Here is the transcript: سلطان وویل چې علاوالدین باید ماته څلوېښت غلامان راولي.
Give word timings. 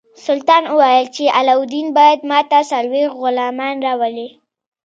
سلطان 0.25 0.63
وویل 0.69 1.07
چې 1.15 1.23
علاوالدین 1.37 1.87
باید 1.97 2.19
ماته 2.29 2.59
څلوېښت 2.71 3.15
غلامان 3.21 3.75
راولي. 3.85 4.27